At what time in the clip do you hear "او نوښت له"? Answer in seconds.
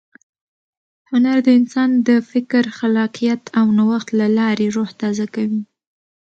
3.59-4.27